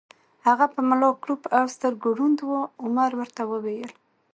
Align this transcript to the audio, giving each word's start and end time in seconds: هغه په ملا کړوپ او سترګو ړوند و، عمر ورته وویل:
هغه 0.47 0.65
په 0.73 0.79
ملا 0.89 1.09
کړوپ 1.23 1.43
او 1.57 1.65
سترګو 1.75 2.07
ړوند 2.17 2.39
و، 2.43 2.49
عمر 2.83 3.11
ورته 3.19 3.41
وویل: 3.51 3.91